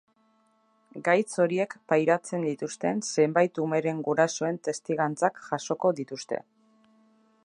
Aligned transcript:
Gaitz 1.07 1.33
horiek 1.43 1.75
pairatzen 1.93 2.47
dituzten 2.47 3.03
zenbait 3.25 3.61
umeren 3.65 4.01
gurasoen 4.09 4.57
testigantzak 4.69 5.37
jasoko 5.51 5.93
dituzte. 6.01 6.41